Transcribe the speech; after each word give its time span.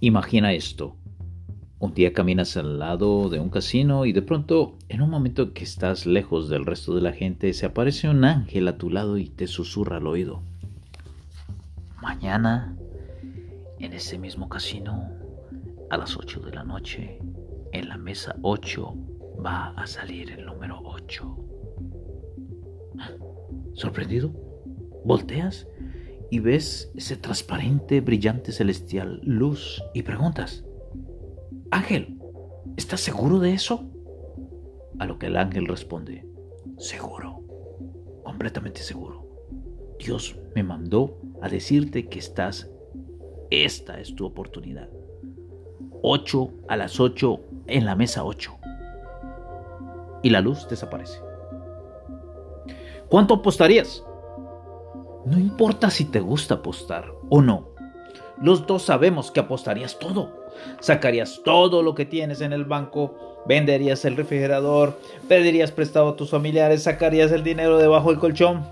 Imagina 0.00 0.52
esto. 0.52 0.96
Un 1.80 1.92
día 1.92 2.12
caminas 2.12 2.56
al 2.56 2.78
lado 2.78 3.28
de 3.30 3.40
un 3.40 3.50
casino 3.50 4.06
y 4.06 4.12
de 4.12 4.22
pronto, 4.22 4.78
en 4.88 5.02
un 5.02 5.10
momento 5.10 5.52
que 5.52 5.64
estás 5.64 6.06
lejos 6.06 6.48
del 6.48 6.66
resto 6.66 6.94
de 6.94 7.00
la 7.00 7.12
gente, 7.12 7.52
se 7.52 7.66
aparece 7.66 8.08
un 8.08 8.24
ángel 8.24 8.68
a 8.68 8.78
tu 8.78 8.90
lado 8.90 9.18
y 9.18 9.28
te 9.28 9.48
susurra 9.48 9.96
al 9.96 10.06
oído. 10.06 10.44
Mañana, 12.00 12.76
en 13.80 13.92
ese 13.92 14.18
mismo 14.18 14.48
casino, 14.48 15.10
a 15.90 15.96
las 15.96 16.16
8 16.16 16.40
de 16.40 16.52
la 16.52 16.62
noche, 16.62 17.18
en 17.72 17.88
la 17.88 17.96
mesa 17.96 18.36
8, 18.42 18.94
va 19.44 19.70
a 19.70 19.84
salir 19.88 20.30
el 20.30 20.46
número 20.46 20.80
8. 20.84 21.36
¿Sorprendido? 23.74 24.32
Volteas 25.04 25.66
y 26.30 26.40
ves 26.40 26.90
ese 26.94 27.16
transparente, 27.16 28.00
brillante, 28.00 28.52
celestial 28.52 29.20
luz 29.22 29.82
y 29.94 30.02
preguntas, 30.02 30.64
Ángel, 31.70 32.18
¿estás 32.76 33.00
seguro 33.00 33.38
de 33.38 33.52
eso? 33.52 33.84
A 34.98 35.06
lo 35.06 35.18
que 35.18 35.26
el 35.26 35.36
ángel 35.36 35.66
responde, 35.66 36.26
seguro, 36.78 37.42
completamente 38.24 38.80
seguro. 38.80 39.26
Dios 39.98 40.36
me 40.54 40.62
mandó 40.62 41.18
a 41.42 41.48
decirte 41.48 42.08
que 42.08 42.18
estás, 42.18 42.70
esta 43.50 44.00
es 44.00 44.14
tu 44.14 44.26
oportunidad. 44.26 44.88
8 46.02 46.52
a 46.68 46.76
las 46.76 47.00
8 47.00 47.40
en 47.66 47.84
la 47.84 47.96
mesa 47.96 48.24
8. 48.24 48.56
Y 50.22 50.30
la 50.30 50.40
luz 50.40 50.66
desaparece. 50.68 51.20
¿Cuánto 53.08 53.34
apostarías? 53.34 54.04
No 55.28 55.38
importa 55.38 55.90
si 55.90 56.06
te 56.06 56.20
gusta 56.20 56.54
apostar 56.54 57.12
o 57.28 57.42
no. 57.42 57.68
Los 58.40 58.66
dos 58.66 58.84
sabemos 58.84 59.30
que 59.30 59.40
apostarías 59.40 59.98
todo. 59.98 60.32
Sacarías 60.80 61.42
todo 61.44 61.82
lo 61.82 61.94
que 61.94 62.06
tienes 62.06 62.40
en 62.40 62.54
el 62.54 62.64
banco, 62.64 63.42
venderías 63.46 64.06
el 64.06 64.16
refrigerador, 64.16 64.98
pedirías 65.28 65.70
prestado 65.70 66.08
a 66.08 66.16
tus 66.16 66.30
familiares, 66.30 66.84
sacarías 66.84 67.30
el 67.30 67.44
dinero 67.44 67.76
debajo 67.76 68.08
del 68.08 68.18
colchón. 68.18 68.66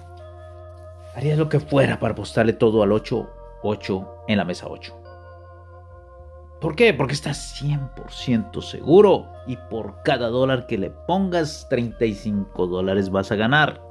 Harías 1.15 1.37
lo 1.37 1.51
que 1.51 1.61
fuera 1.61 2.01
para 2.01 2.12
apostarle 2.12 2.55
todo 2.55 2.83
al 2.83 2.93
8, 2.93 3.29
8 3.62 4.09
en 4.29 4.39
la 4.39 4.45
mesa 4.47 4.67
8. 4.67 4.95
¿Por 6.59 6.75
qué? 6.75 6.95
Porque 6.95 7.12
estás 7.12 7.61
100% 7.62 8.62
seguro 8.62 9.27
y 9.47 9.59
por 9.69 10.03
cada 10.05 10.29
dólar 10.29 10.67
que 10.67 10.79
le 10.79 10.89
pongas, 10.89 11.67
35 11.69 12.67
dólares 12.67 13.11
vas 13.11 13.31
a 13.31 13.37
ganar. 13.37 13.83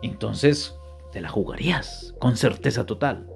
Entonces, 0.00 0.79
te 1.12 1.20
la 1.20 1.28
jugarías 1.28 2.14
con 2.18 2.36
certeza 2.36 2.86
total. 2.86 3.26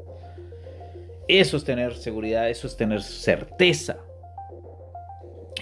Eso 1.29 1.57
es 1.57 1.65
tener 1.65 1.95
seguridad, 1.95 2.51
eso 2.51 2.67
es 2.67 2.77
tener 2.77 3.03
certeza. 3.03 3.97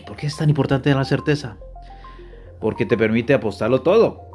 ¿Por 0.07 0.17
qué 0.17 0.27
es 0.27 0.37
tan 0.37 0.49
importante 0.49 0.93
la 0.93 1.05
certeza? 1.05 1.57
Porque 2.61 2.85
te 2.85 2.97
permite 2.97 3.35
apostarlo 3.35 3.83
todo. 3.83 4.33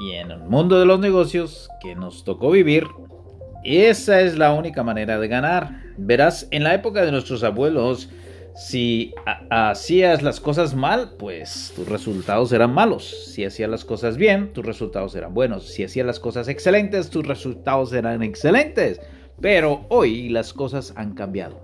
Y 0.00 0.12
en 0.12 0.30
el 0.30 0.40
mundo 0.40 0.78
de 0.78 0.86
los 0.86 0.98
negocios 0.98 1.68
que 1.80 1.94
nos 1.94 2.24
tocó 2.24 2.50
vivir, 2.50 2.86
esa 3.64 4.20
es 4.20 4.36
la 4.36 4.52
única 4.52 4.82
manera 4.82 5.18
de 5.18 5.28
ganar. 5.28 5.82
Verás, 5.96 6.48
en 6.50 6.64
la 6.64 6.74
época 6.74 7.04
de 7.04 7.12
nuestros 7.12 7.42
abuelos, 7.42 8.08
si 8.56 9.12
hacías 9.50 10.22
las 10.22 10.40
cosas 10.40 10.74
mal, 10.74 11.12
pues 11.18 11.74
tus 11.76 11.86
resultados 11.86 12.52
eran 12.52 12.72
malos. 12.72 13.30
Si 13.34 13.44
hacías 13.44 13.68
las 13.68 13.84
cosas 13.84 14.16
bien, 14.16 14.54
tus 14.54 14.64
resultados 14.64 15.14
eran 15.14 15.34
buenos. 15.34 15.68
Si 15.68 15.84
hacías 15.84 16.06
las 16.06 16.18
cosas 16.18 16.48
excelentes, 16.48 17.10
tus 17.10 17.26
resultados 17.26 17.92
eran 17.92 18.22
excelentes. 18.22 18.98
Pero 19.42 19.84
hoy 19.90 20.30
las 20.30 20.54
cosas 20.54 20.94
han 20.96 21.12
cambiado. 21.12 21.60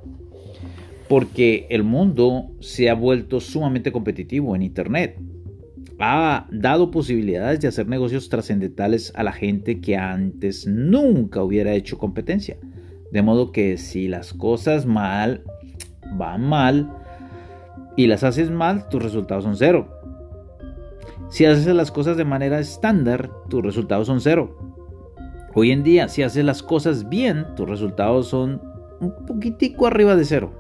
Porque 1.09 1.67
el 1.71 1.83
mundo 1.83 2.51
se 2.61 2.91
ha 2.91 2.95
vuelto 2.95 3.41
sumamente 3.41 3.91
competitivo 3.91 4.55
en 4.55 4.61
Internet. 4.61 5.19
Ha 5.99 6.47
dado 6.53 6.91
posibilidades 6.91 7.61
de 7.61 7.69
hacer 7.69 7.89
negocios 7.89 8.29
trascendentales 8.29 9.15
a 9.17 9.23
la 9.23 9.33
gente 9.33 9.81
que 9.81 9.97
antes 9.97 10.67
nunca 10.67 11.43
hubiera 11.43 11.73
hecho 11.73 11.97
competencia. 11.97 12.59
De 13.11 13.23
modo 13.23 13.51
que 13.51 13.79
si 13.79 14.09
las 14.09 14.35
cosas 14.35 14.85
mal 14.85 15.43
van 16.17 16.49
mal 16.49 16.91
y 17.97 18.07
las 18.07 18.25
haces 18.25 18.51
mal, 18.51 18.89
tus 18.89 19.03
resultados 19.03 19.45
son 19.45 19.57
cero. 19.57 19.89
Si 21.29 21.45
haces 21.45 21.67
las 21.75 21.91
cosas 21.91 22.17
de 22.17 22.25
manera 22.25 22.59
estándar, 22.59 23.31
tus 23.49 23.63
resultados 23.63 24.07
son 24.07 24.21
cero. 24.21 24.57
Hoy 25.55 25.71
en 25.71 25.83
día, 25.83 26.09
si 26.09 26.23
haces 26.23 26.45
las 26.45 26.63
cosas 26.63 27.09
bien, 27.09 27.55
tus 27.57 27.69
resultados 27.69 28.29
son 28.29 28.61
un 29.01 29.15
poquitico 29.27 29.87
arriba 29.87 30.17
de 30.17 30.25
cero. 30.25 30.53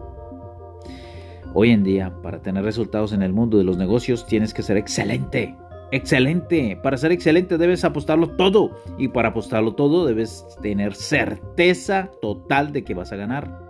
Hoy 1.54 1.70
en 1.70 1.84
día, 1.84 2.14
para 2.22 2.40
tener 2.40 2.64
resultados 2.64 3.12
en 3.12 3.22
el 3.22 3.32
mundo 3.32 3.58
de 3.58 3.64
los 3.64 3.76
negocios, 3.76 4.26
tienes 4.26 4.54
que 4.54 4.62
ser 4.62 4.76
excelente. 4.76 5.54
Excelente. 5.90 6.78
Para 6.82 6.96
ser 6.96 7.12
excelente 7.12 7.58
debes 7.58 7.84
apostarlo 7.84 8.30
todo. 8.30 8.70
Y 8.96 9.08
para 9.08 9.28
apostarlo 9.28 9.74
todo 9.74 10.06
debes 10.06 10.46
tener 10.62 10.94
certeza 10.94 12.10
total 12.22 12.72
de 12.72 12.82
que 12.82 12.94
vas 12.94 13.12
a 13.12 13.16
ganar. 13.16 13.61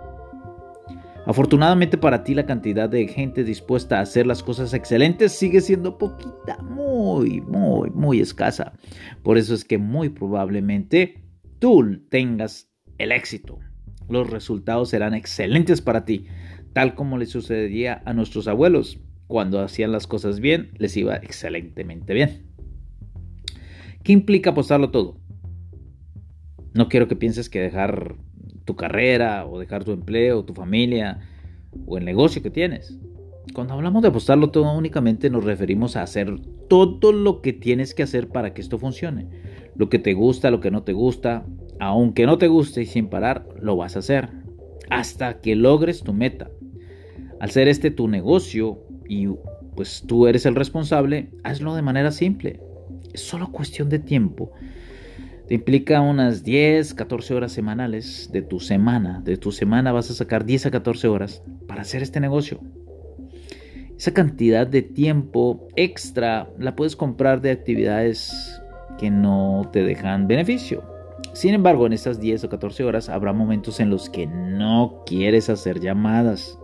Afortunadamente 1.25 1.99
para 1.99 2.25
ti 2.25 2.35
la 2.35 2.47
cantidad 2.47 2.89
de 2.89 3.07
gente 3.07 3.45
dispuesta 3.45 3.99
a 3.99 4.03
hacer 4.03 4.27
las 4.27 4.43
cosas 4.43 4.75
excelentes 4.75 5.33
sigue 5.33 5.61
siendo 5.61 5.97
poquita, 5.97 6.59
muy, 6.63 7.41
muy, 7.41 7.91
muy 7.91 8.21
escasa. 8.21 8.73
Por 9.23 9.39
eso 9.39 9.55
es 9.55 9.65
que 9.65 9.79
muy 9.79 10.09
probablemente 10.09 11.23
tú 11.61 12.03
tengas 12.09 12.73
el 12.99 13.13
éxito. 13.13 13.61
Los 14.09 14.31
resultados 14.31 14.91
serán 14.91 15.15
excelentes 15.15 15.81
para 15.81 16.05
ti, 16.05 16.27
tal 16.73 16.97
como 16.97 17.19
le 17.19 17.27
sucedía 17.27 18.03
a 18.05 18.13
nuestros 18.13 18.49
abuelos. 18.49 19.01
Cuando 19.29 19.61
hacían 19.61 19.93
las 19.93 20.09
cosas 20.09 20.41
bien, 20.41 20.73
les 20.77 20.97
iba 20.97 21.15
excelentemente 21.17 22.15
bien. 22.15 22.53
¿Qué 24.03 24.13
implica 24.13 24.51
apostarlo 24.51 24.91
todo? 24.91 25.21
No 26.75 26.89
quiero 26.89 27.07
que 27.07 27.15
pienses 27.15 27.49
que 27.49 27.61
dejar 27.61 28.17
tu 28.65 28.77
carrera 28.77 29.47
o 29.47 29.59
dejar 29.59 29.85
tu 29.85 29.93
empleo, 29.93 30.45
tu 30.45 30.55
familia 30.55 31.21
o 31.87 31.99
el 31.99 32.05
negocio 32.05 32.43
que 32.43 32.51
tienes. 32.51 32.99
Cuando 33.55 33.75
hablamos 33.75 34.03
de 34.03 34.09
apostarlo 34.09 34.51
todo 34.51 34.73
únicamente 34.77 35.29
nos 35.29 35.45
referimos 35.45 35.97
a 35.97 36.03
hacer 36.03 36.39
todo 36.69 37.13
lo 37.13 37.43
que 37.43 37.53
tienes 37.53 37.93
que 37.95 38.03
hacer 38.03 38.29
para 38.29 38.55
que 38.55 38.61
esto 38.61 38.79
funcione. 38.79 39.27
Lo 39.75 39.89
que 39.89 39.99
te 39.99 40.15
gusta, 40.15 40.51
lo 40.51 40.61
que 40.61 40.71
no 40.71 40.83
te 40.83 40.93
gusta, 40.93 41.45
aunque 41.81 42.27
no 42.27 42.39
te 42.39 42.49
guste 42.49 42.83
y 42.83 42.87
sin 42.87 43.09
parar, 43.09 43.47
lo 43.61 43.77
vas 43.77 43.97
a 43.97 44.01
hacer 44.01 44.29
hasta 44.91 45.41
que 45.41 45.57
logres 45.57 46.03
tu 46.03 46.13
meta. 46.13 46.51
Al 47.41 47.51
ser 47.51 47.69
este 47.69 47.91
tu 47.91 48.09
negocio 48.09 48.85
y 49.09 49.27
pues 49.75 50.05
tú 50.07 50.27
eres 50.27 50.47
el 50.47 50.55
responsable, 50.55 51.31
hazlo 51.45 51.75
de 51.75 51.83
manera 51.83 52.13
simple. 52.13 52.61
Es 53.13 53.23
solo 53.23 53.51
cuestión 53.51 53.89
de 53.89 53.99
tiempo 53.99 54.53
te 55.47 55.55
implica 55.55 56.01
unas 56.01 56.45
10, 56.45 56.95
14 56.95 57.35
horas 57.35 57.53
semanales 57.53 58.31
de 58.33 58.43
tu 58.43 58.61
semana. 58.61 59.21
De 59.25 59.37
tu 59.37 59.53
semana 59.53 59.93
vas 59.93 60.11
a 60.11 60.15
sacar 60.15 60.45
10 60.45 60.67
a 60.67 60.71
14 60.71 61.09
horas 61.09 61.43
para 61.67 61.83
hacer 61.83 62.03
este 62.03 62.21
negocio. 62.21 62.61
Esa 63.97 64.15
cantidad 64.15 64.67
de 64.67 64.83
tiempo 64.83 65.69
extra 65.77 66.49
la 66.59 66.75
puedes 66.75 66.97
comprar 66.97 67.41
de 67.41 67.51
actividades 67.51 68.61
que 68.99 69.11
no 69.11 69.69
te 69.73 69.85
dejan 69.85 70.27
beneficio. 70.27 70.83
Sin 71.33 71.55
embargo, 71.55 71.87
en 71.87 71.93
estas 71.93 72.21
10 72.21 72.45
o 72.45 72.49
14 72.49 72.85
horas 72.85 73.09
habrá 73.09 73.33
momentos 73.33 73.81
en 73.81 73.91
los 73.91 74.11
que 74.11 74.27
no 74.27 75.03
quieres 75.07 75.49
hacer 75.51 75.81
llamadas. 75.81 76.59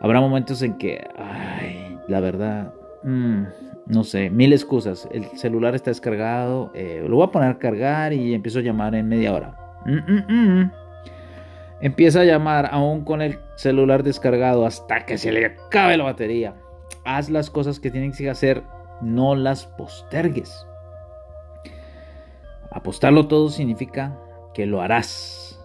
Habrá 0.00 0.20
momentos 0.20 0.62
en 0.62 0.78
que, 0.78 1.06
ay, 1.16 1.98
la 2.08 2.20
verdad, 2.20 2.74
mmm, 3.04 3.44
no 3.86 4.02
sé, 4.02 4.30
mil 4.30 4.52
excusas. 4.52 5.08
El 5.12 5.24
celular 5.38 5.74
está 5.74 5.90
descargado, 5.90 6.72
eh, 6.74 7.04
lo 7.08 7.16
voy 7.16 7.26
a 7.26 7.30
poner 7.30 7.50
a 7.50 7.58
cargar 7.58 8.12
y 8.12 8.34
empiezo 8.34 8.58
a 8.58 8.62
llamar 8.62 8.94
en 8.94 9.08
media 9.08 9.32
hora. 9.32 9.56
Mm, 9.84 10.12
mm, 10.12 10.60
mm. 10.60 10.72
Empieza 11.80 12.20
a 12.20 12.24
llamar 12.24 12.68
aún 12.72 13.04
con 13.04 13.22
el 13.22 13.38
celular 13.56 14.02
descargado 14.02 14.66
hasta 14.66 15.06
que 15.06 15.18
se 15.18 15.30
le 15.30 15.46
acabe 15.46 15.96
la 15.96 16.04
batería. 16.04 16.54
Haz 17.04 17.30
las 17.30 17.50
cosas 17.50 17.78
que 17.78 17.90
tienes 17.90 18.18
que 18.18 18.28
hacer, 18.28 18.62
no 19.00 19.36
las 19.36 19.66
postergues. 19.66 20.66
Apostarlo 22.72 23.28
todo 23.28 23.50
significa 23.50 24.18
que 24.52 24.66
lo 24.66 24.80
harás, 24.80 25.62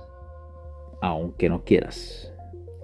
aunque 1.02 1.50
no 1.50 1.64
quieras. 1.64 2.32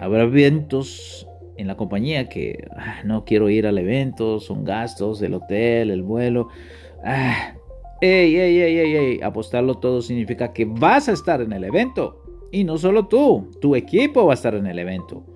Habrá 0.00 0.24
vientos 0.24 1.27
en 1.58 1.66
la 1.66 1.76
compañía 1.76 2.28
que 2.28 2.68
ah, 2.76 3.02
no 3.04 3.24
quiero 3.24 3.50
ir 3.50 3.66
al 3.66 3.78
evento, 3.78 4.40
son 4.40 4.64
gastos, 4.64 5.20
el 5.22 5.34
hotel, 5.34 5.90
el 5.90 6.02
vuelo. 6.02 6.48
Ah, 7.04 7.54
ey, 8.00 8.36
ey, 8.36 8.60
ey, 8.60 8.78
ey, 8.78 8.96
ey, 8.96 9.20
apostarlo 9.22 9.74
todo 9.74 10.00
significa 10.00 10.52
que 10.52 10.64
vas 10.64 11.08
a 11.08 11.12
estar 11.12 11.40
en 11.40 11.52
el 11.52 11.64
evento. 11.64 12.22
Y 12.52 12.64
no 12.64 12.78
solo 12.78 13.08
tú, 13.08 13.50
tu 13.60 13.76
equipo 13.76 14.24
va 14.24 14.32
a 14.32 14.34
estar 14.34 14.54
en 14.54 14.66
el 14.66 14.78
evento. 14.78 15.26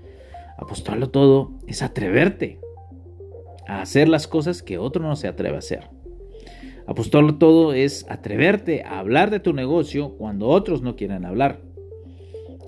Apostarlo 0.57 1.11
todo 1.11 1.51
es 1.67 1.83
atreverte 1.83 2.61
a 3.67 3.83
hacer 3.83 4.09
las 4.09 4.29
cosas 4.29 4.63
que 4.63 4.79
otro 4.79 5.03
no 5.03 5.17
se 5.17 5.29
atreve 5.29 5.57
a 5.57 5.59
hacer. 5.59 5.91
Apostarlo 6.87 7.35
todo 7.35 7.73
es 7.73 8.07
atreverte 8.09 8.85
a 8.85 8.99
hablar 8.99 9.31
de 9.31 9.41
tu 9.41 9.53
negocio 9.53 10.17
cuando 10.17 10.49
otros 10.49 10.83
no 10.83 10.95
quieren 10.95 11.25
hablar. 11.25 11.61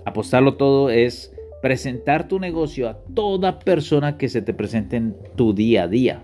Apostarlo 0.04 0.56
todo 0.56 0.90
es 0.90 1.33
presentar 1.64 2.28
tu 2.28 2.38
negocio 2.38 2.90
a 2.90 2.98
toda 3.14 3.58
persona 3.58 4.18
que 4.18 4.28
se 4.28 4.42
te 4.42 4.52
presente 4.52 4.96
en 4.96 5.16
tu 5.34 5.54
día 5.54 5.84
a 5.84 5.88
día. 5.88 6.22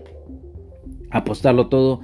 Apostarlo 1.09 1.67
todo 1.67 2.01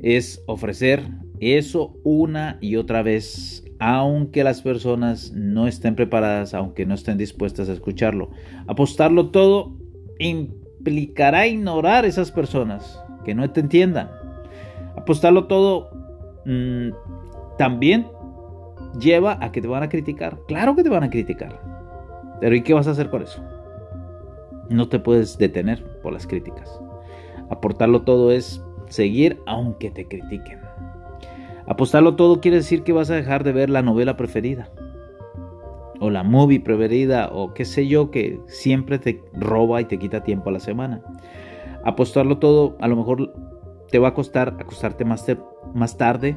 es 0.00 0.44
ofrecer 0.46 1.02
eso 1.40 1.96
una 2.04 2.56
y 2.60 2.76
otra 2.76 3.02
vez, 3.02 3.64
aunque 3.80 4.44
las 4.44 4.62
personas 4.62 5.32
no 5.32 5.66
estén 5.66 5.96
preparadas, 5.96 6.54
aunque 6.54 6.86
no 6.86 6.94
estén 6.94 7.18
dispuestas 7.18 7.68
a 7.68 7.72
escucharlo. 7.72 8.30
Apostarlo 8.68 9.30
todo 9.30 9.76
implicará 10.20 11.48
ignorar 11.48 12.04
esas 12.04 12.30
personas 12.30 13.02
que 13.24 13.34
no 13.34 13.50
te 13.50 13.58
entiendan. 13.58 14.08
Apostarlo 14.96 15.48
todo 15.48 15.90
mm, 16.46 16.90
también 17.58 18.06
lleva 19.00 19.36
a 19.40 19.50
que 19.50 19.60
te 19.60 19.66
van 19.66 19.82
a 19.82 19.88
criticar. 19.88 20.38
Claro 20.46 20.76
que 20.76 20.84
te 20.84 20.90
van 20.90 21.02
a 21.02 21.10
criticar. 21.10 21.77
Pero 22.40 22.54
¿y 22.54 22.62
qué 22.62 22.74
vas 22.74 22.86
a 22.86 22.92
hacer 22.92 23.10
con 23.10 23.22
eso? 23.22 23.42
No 24.68 24.88
te 24.88 24.98
puedes 24.98 25.38
detener 25.38 25.84
por 26.02 26.12
las 26.12 26.26
críticas. 26.26 26.80
Aportarlo 27.50 28.02
todo 28.02 28.30
es 28.30 28.62
seguir 28.88 29.40
aunque 29.46 29.90
te 29.90 30.06
critiquen. 30.06 30.60
Apostarlo 31.66 32.16
todo 32.16 32.40
quiere 32.40 32.58
decir 32.58 32.82
que 32.82 32.92
vas 32.92 33.10
a 33.10 33.14
dejar 33.14 33.44
de 33.44 33.52
ver 33.52 33.70
la 33.70 33.82
novela 33.82 34.16
preferida. 34.16 34.70
O 36.00 36.10
la 36.10 36.22
movie 36.22 36.60
preferida. 36.60 37.30
O 37.32 37.54
qué 37.54 37.64
sé 37.64 37.86
yo 37.86 38.10
que 38.10 38.40
siempre 38.46 38.98
te 38.98 39.22
roba 39.34 39.80
y 39.80 39.86
te 39.86 39.98
quita 39.98 40.22
tiempo 40.22 40.50
a 40.50 40.52
la 40.52 40.60
semana. 40.60 41.02
Apostarlo 41.84 42.38
todo 42.38 42.76
a 42.80 42.88
lo 42.88 42.96
mejor 42.96 43.32
te 43.90 43.98
va 43.98 44.08
a 44.08 44.14
costar 44.14 44.56
acostarte 44.60 45.04
más, 45.04 45.24
más 45.74 45.96
tarde 45.96 46.36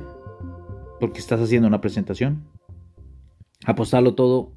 porque 0.99 1.19
estás 1.19 1.41
haciendo 1.41 1.67
una 1.67 1.81
presentación. 1.81 2.43
Apostarlo 3.65 4.15
todo 4.15 4.53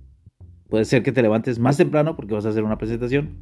puede 0.74 0.86
ser 0.86 1.04
que 1.04 1.12
te 1.12 1.22
levantes 1.22 1.60
más 1.60 1.76
temprano 1.76 2.16
porque 2.16 2.34
vas 2.34 2.46
a 2.46 2.48
hacer 2.48 2.64
una 2.64 2.78
presentación, 2.78 3.36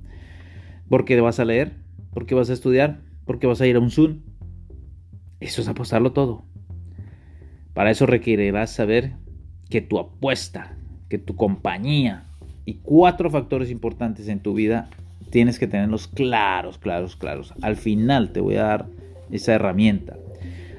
porque 0.91 1.19
vas 1.19 1.41
a 1.41 1.47
leer, 1.47 1.73
porque 2.13 2.35
vas 2.35 2.51
a 2.51 2.53
estudiar, 2.53 3.01
porque 3.25 3.47
vas 3.47 3.63
a 3.63 3.67
ir 3.67 3.77
a 3.77 3.79
un 3.79 3.91
Zoom. 3.91 4.19
Eso 5.41 5.63
es 5.63 5.69
apostarlo 5.69 6.13
todo. 6.13 6.45
Para 7.73 7.91
eso 7.91 8.05
requerirás 8.05 8.75
saber 8.75 9.15
que 9.71 9.81
tu 9.81 9.99
apuesta, 9.99 10.77
que 11.09 11.17
tu 11.17 11.35
compañía 11.35 12.27
y 12.67 12.81
cuatro 12.83 13.31
factores 13.31 13.71
importantes 13.71 14.29
en 14.29 14.41
tu 14.41 14.53
vida 14.53 14.91
tienes 15.31 15.59
que 15.59 15.67
tenerlos 15.67 16.09
claros, 16.09 16.77
claros, 16.77 17.17
claros. 17.17 17.55
Al 17.63 17.77
final 17.77 18.33
te 18.33 18.41
voy 18.41 18.57
a 18.57 18.65
dar 18.65 18.89
esa 19.31 19.55
herramienta. 19.55 20.19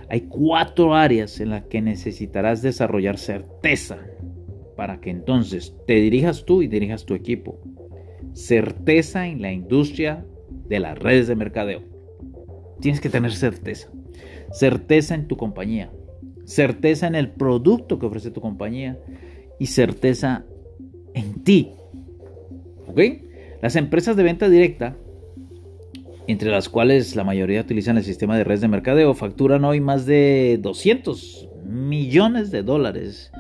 Hay 0.07 0.27
cuatro 0.29 0.94
áreas 0.94 1.39
en 1.39 1.50
las 1.50 1.63
que 1.63 1.81
necesitarás 1.81 2.61
desarrollar 2.61 3.17
certeza 3.17 3.97
para 4.75 5.00
que 5.00 5.10
entonces 5.10 5.75
te 5.88 5.96
dirijas 5.96 6.46
tú 6.46 6.62
y 6.62 6.68
dirijas 6.68 7.06
tu 7.06 7.14
equipo. 7.14 7.60
Certeza 8.34 9.28
en 9.28 9.42
la 9.42 9.52
industria 9.52 10.25
de 10.68 10.80
las 10.80 10.98
redes 10.98 11.28
de 11.28 11.36
mercadeo. 11.36 11.81
Tienes 12.80 13.00
que 13.00 13.10
tener 13.10 13.34
certeza. 13.34 13.90
Certeza 14.52 15.16
en 15.16 15.28
tu 15.28 15.38
compañía. 15.38 15.92
Certeza 16.46 17.08
en 17.08 17.16
el 17.16 17.30
producto 17.30 18.00
que 18.00 18.06
ofrece 18.06 18.31
tu 18.31 18.42
compañía. 18.42 19.00
Y 19.60 19.68
certeza 19.68 20.46
en 21.14 21.44
ti. 21.44 21.72
¿Ok? 22.88 23.00
Las 23.62 23.75
empresas 23.75 24.16
de 24.16 24.24
venta 24.24 24.50
directa 24.50 24.98
entre 26.28 26.50
las 26.50 26.70
cuales 26.70 27.16
la 27.16 27.24
mayoría 27.24 27.62
utilizan 27.62 27.98
el 27.98 28.04
sistema 28.04 28.38
de 28.38 28.44
redes 28.44 28.62
de 28.62 28.68
mercadeo, 28.68 29.14
facturan 29.14 29.66
hoy 29.66 29.81
más 29.81 30.06
de 30.06 30.58
200 30.62 31.50
millones 31.66 32.52
de 32.52 32.64
dólares, 32.64 33.31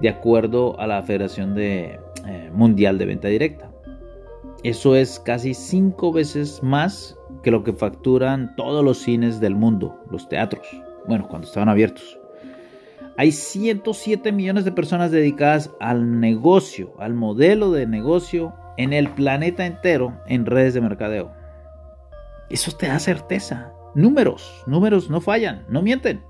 de 0.00 0.08
acuerdo 0.08 0.78
a 0.78 0.86
la 0.86 1.02
Federación 1.02 1.54
de, 1.54 2.00
eh, 2.26 2.50
Mundial 2.52 2.98
de 2.98 3.06
Venta 3.06 3.28
Directa. 3.28 3.70
Eso 4.62 4.96
es 4.96 5.20
casi 5.20 5.54
cinco 5.54 6.12
veces 6.12 6.62
más 6.62 7.16
que 7.42 7.50
lo 7.50 7.62
que 7.62 7.72
facturan 7.72 8.56
todos 8.56 8.84
los 8.84 8.98
cines 8.98 9.40
del 9.40 9.54
mundo, 9.54 9.98
los 10.10 10.28
teatros, 10.28 10.66
bueno, 11.06 11.28
cuando 11.28 11.46
estaban 11.46 11.68
abiertos. 11.68 12.18
Hay 13.18 13.32
107 13.32 14.30
millones 14.32 14.64
de 14.64 14.72
personas 14.72 15.10
dedicadas 15.10 15.70
al 15.80 16.20
negocio, 16.20 16.92
al 16.98 17.14
modelo 17.14 17.70
de 17.72 17.86
negocio 17.86 18.52
en 18.76 18.92
el 18.92 19.08
planeta 19.10 19.64
entero 19.64 20.20
en 20.26 20.44
redes 20.44 20.74
de 20.74 20.82
mercadeo. 20.82 21.32
Eso 22.50 22.72
te 22.76 22.88
da 22.88 22.98
certeza. 22.98 23.72
Números, 23.94 24.62
números 24.66 25.08
no 25.08 25.20
fallan, 25.20 25.64
no 25.68 25.80
mienten. 25.80 26.22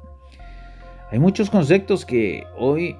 Hay 1.10 1.18
muchos 1.18 1.50
conceptos 1.50 2.04
que 2.04 2.44
hoy, 2.56 2.96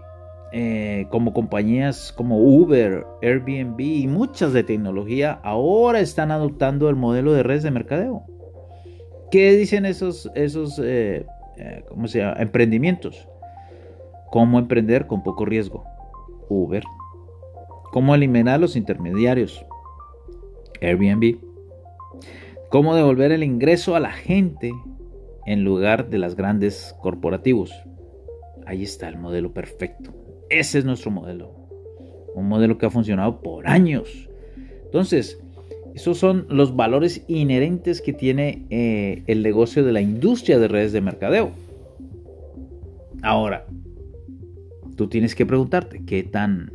eh, 0.58 1.06
como 1.10 1.34
compañías 1.34 2.14
como 2.16 2.38
Uber, 2.38 3.04
Airbnb 3.20 3.78
y 3.78 4.06
muchas 4.06 4.54
de 4.54 4.64
tecnología, 4.64 5.38
ahora 5.42 6.00
están 6.00 6.30
adoptando 6.30 6.88
el 6.88 6.96
modelo 6.96 7.34
de 7.34 7.42
redes 7.42 7.62
de 7.62 7.70
mercadeo. 7.70 8.22
¿Qué 9.30 9.52
dicen 9.52 9.84
esos, 9.84 10.30
esos 10.34 10.78
eh, 10.82 11.26
eh, 11.58 11.84
¿cómo 11.90 12.08
se 12.08 12.20
llama? 12.20 12.36
emprendimientos? 12.38 13.28
¿Cómo 14.30 14.58
emprender 14.58 15.06
con 15.06 15.22
poco 15.22 15.44
riesgo? 15.44 15.84
Uber. 16.48 16.84
¿Cómo 17.92 18.14
eliminar 18.14 18.58
los 18.58 18.76
intermediarios? 18.76 19.62
Airbnb 20.80 21.36
cómo 22.70 22.94
devolver 22.94 23.30
el 23.30 23.42
ingreso 23.42 23.94
a 23.94 24.00
la 24.00 24.10
gente 24.10 24.72
en 25.44 25.64
lugar 25.64 26.08
de 26.08 26.16
las 26.16 26.34
grandes 26.34 26.96
corporativos. 27.02 27.72
Ahí 28.64 28.82
está 28.82 29.06
el 29.08 29.18
modelo 29.18 29.52
perfecto. 29.52 30.25
Ese 30.50 30.78
es 30.78 30.84
nuestro 30.84 31.10
modelo. 31.10 31.50
Un 32.34 32.48
modelo 32.48 32.78
que 32.78 32.86
ha 32.86 32.90
funcionado 32.90 33.40
por 33.40 33.66
años. 33.68 34.28
Entonces, 34.84 35.38
esos 35.94 36.18
son 36.18 36.46
los 36.50 36.76
valores 36.76 37.24
inherentes 37.26 38.02
que 38.02 38.12
tiene 38.12 38.66
eh, 38.70 39.22
el 39.26 39.42
negocio 39.42 39.82
de 39.82 39.92
la 39.92 40.00
industria 40.00 40.58
de 40.58 40.68
redes 40.68 40.92
de 40.92 41.00
mercadeo. 41.00 41.52
Ahora, 43.22 43.66
tú 44.96 45.08
tienes 45.08 45.34
que 45.34 45.46
preguntarte 45.46 46.04
qué 46.04 46.22
tan 46.22 46.70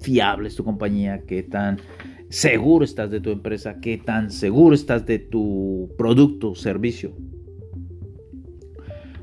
fiable 0.00 0.48
es 0.48 0.56
tu 0.56 0.64
compañía, 0.64 1.22
qué 1.26 1.42
tan 1.42 1.78
seguro 2.30 2.84
estás 2.84 3.10
de 3.10 3.20
tu 3.20 3.30
empresa, 3.30 3.80
qué 3.80 3.96
tan 3.96 4.30
seguro 4.30 4.74
estás 4.74 5.06
de 5.06 5.18
tu 5.18 5.90
producto 5.96 6.50
o 6.50 6.54
servicio. 6.54 7.12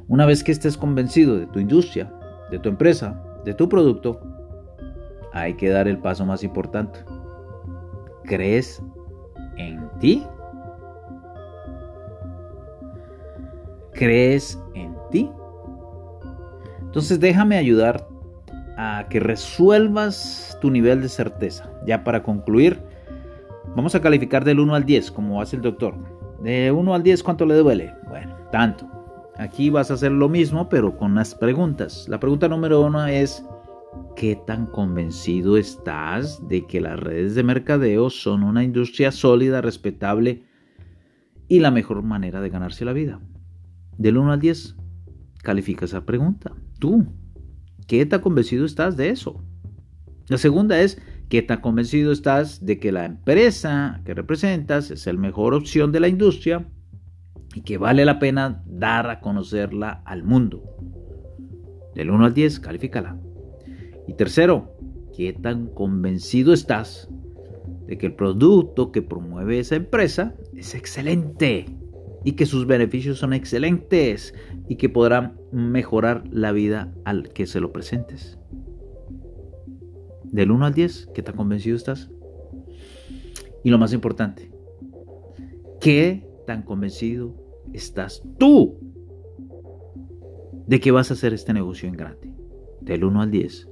Una 0.07 0.25
vez 0.25 0.43
que 0.43 0.51
estés 0.51 0.77
convencido 0.77 1.37
de 1.37 1.47
tu 1.47 1.59
industria, 1.59 2.13
de 2.51 2.59
tu 2.59 2.69
empresa, 2.69 3.21
de 3.45 3.53
tu 3.53 3.69
producto, 3.69 4.19
hay 5.31 5.53
que 5.53 5.69
dar 5.69 5.87
el 5.87 5.99
paso 5.99 6.25
más 6.25 6.43
importante. 6.43 6.99
¿Crees 8.25 8.81
en 9.57 9.89
ti? 9.99 10.25
¿Crees 13.93 14.61
en 14.73 14.95
ti? 15.11 15.29
Entonces 16.81 17.19
déjame 17.19 17.57
ayudar 17.57 18.07
a 18.77 19.05
que 19.09 19.19
resuelvas 19.19 20.57
tu 20.59 20.69
nivel 20.69 21.01
de 21.01 21.09
certeza. 21.09 21.69
Ya 21.85 22.03
para 22.03 22.23
concluir, 22.23 22.81
Vamos 23.75 23.93
a 23.93 24.01
calificar 24.01 24.45
del 24.45 24.61
1 24.61 24.73
al 24.73 24.85
10, 24.85 25.11
como 25.11 25.41
hace 25.41 25.57
el 25.57 25.61
doctor. 25.61 25.95
De 26.41 26.71
1 26.71 26.95
al 26.95 27.03
10, 27.03 27.23
¿cuánto 27.23 27.45
le 27.45 27.55
duele? 27.55 27.93
Bueno, 28.07 28.33
tanto. 28.49 28.87
Aquí 29.37 29.69
vas 29.69 29.91
a 29.91 29.95
hacer 29.95 30.11
lo 30.11 30.29
mismo, 30.29 30.69
pero 30.69 30.97
con 30.97 31.15
las 31.15 31.35
preguntas. 31.35 32.07
La 32.07 32.19
pregunta 32.19 32.47
número 32.47 32.81
uno 32.81 33.05
es, 33.05 33.43
¿qué 34.15 34.37
tan 34.47 34.65
convencido 34.65 35.57
estás 35.57 36.47
de 36.47 36.65
que 36.65 36.79
las 36.79 36.99
redes 36.99 37.35
de 37.35 37.43
mercadeo 37.43 38.09
son 38.09 38.43
una 38.43 38.63
industria 38.63 39.11
sólida, 39.11 39.61
respetable 39.61 40.43
y 41.47 41.59
la 41.59 41.71
mejor 41.71 42.01
manera 42.01 42.39
de 42.39 42.49
ganarse 42.49 42.85
la 42.85 42.93
vida? 42.93 43.19
Del 43.97 44.17
1 44.17 44.31
al 44.31 44.39
10, 44.39 44.75
califica 45.43 45.85
esa 45.85 46.05
pregunta. 46.05 46.53
Tú, 46.79 47.05
¿qué 47.87 48.05
tan 48.05 48.21
convencido 48.21 48.65
estás 48.65 48.95
de 48.95 49.09
eso? 49.09 49.43
La 50.27 50.37
segunda 50.37 50.79
es, 50.79 50.97
¿Qué 51.29 51.41
tan 51.41 51.59
convencido 51.59 52.11
estás 52.11 52.65
de 52.65 52.79
que 52.79 52.91
la 52.91 53.05
empresa 53.05 54.01
que 54.05 54.13
representas 54.13 54.91
es 54.91 55.07
la 55.07 55.13
mejor 55.13 55.55
opción 55.55 55.91
de 55.91 55.99
la 55.99 56.07
industria 56.07 56.67
y 57.55 57.61
que 57.61 57.77
vale 57.77 58.03
la 58.03 58.19
pena 58.19 58.61
dar 58.65 59.09
a 59.09 59.21
conocerla 59.21 60.03
al 60.05 60.23
mundo? 60.23 60.61
Del 61.95 62.11
1 62.11 62.25
al 62.25 62.33
10, 62.33 62.59
califícala. 62.59 63.17
Y 64.07 64.13
tercero, 64.13 64.75
¿qué 65.15 65.31
tan 65.31 65.67
convencido 65.67 66.53
estás 66.53 67.09
de 67.87 67.97
que 67.97 68.07
el 68.07 68.15
producto 68.15 68.91
que 68.91 69.01
promueve 69.01 69.59
esa 69.59 69.77
empresa 69.77 70.35
es 70.53 70.75
excelente 70.75 71.65
y 72.25 72.33
que 72.33 72.45
sus 72.45 72.67
beneficios 72.67 73.19
son 73.19 73.31
excelentes 73.31 74.35
y 74.67 74.75
que 74.75 74.89
podrán 74.89 75.37
mejorar 75.53 76.25
la 76.29 76.51
vida 76.51 76.93
al 77.05 77.29
que 77.29 77.47
se 77.47 77.61
lo 77.61 77.71
presentes? 77.71 78.37
Del 80.25 80.51
1 80.51 80.65
al 80.65 80.73
10, 80.73 81.11
¿qué 81.13 81.23
tan 81.23 81.37
convencido 81.37 81.77
estás? 81.77 82.11
Y 83.63 83.69
lo 83.69 83.77
más 83.77 83.93
importante, 83.93 84.51
¿qué 85.79 86.27
tan 86.45 86.61
convencido 86.63 87.44
estás 87.73 88.23
tú 88.37 88.77
de 90.67 90.79
que 90.79 90.91
vas 90.91 91.11
a 91.11 91.13
hacer 91.13 91.33
este 91.33 91.53
negocio 91.53 91.87
en 91.87 91.95
grande? 91.95 92.33
Del 92.81 93.03
1 93.03 93.21
al 93.21 93.31
10, 93.31 93.67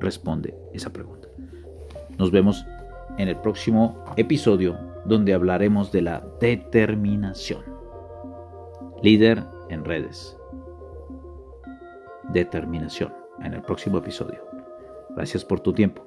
responde 0.00 0.54
esa 0.72 0.92
pregunta. 0.92 1.28
Nos 2.18 2.30
vemos 2.30 2.64
en 3.18 3.28
el 3.28 3.36
próximo 3.36 4.04
episodio 4.16 4.78
donde 5.04 5.34
hablaremos 5.34 5.92
de 5.92 6.02
la 6.02 6.26
determinación. 6.40 7.62
Líder 9.02 9.44
en 9.68 9.84
redes. 9.84 10.36
Determinación 12.32 13.12
en 13.42 13.54
el 13.54 13.62
próximo 13.62 13.98
episodio. 13.98 14.42
Gracias 15.14 15.44
por 15.44 15.60
tu 15.60 15.72
tiempo. 15.72 16.04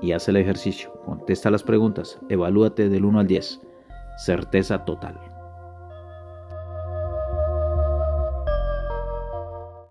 Y 0.00 0.12
haz 0.12 0.28
el 0.28 0.36
ejercicio. 0.36 0.92
Contesta 1.04 1.50
las 1.50 1.62
preguntas. 1.62 2.18
Evalúate 2.28 2.88
del 2.88 3.04
1 3.04 3.20
al 3.20 3.26
10. 3.26 3.60
Certeza 4.18 4.84
total. 4.84 5.18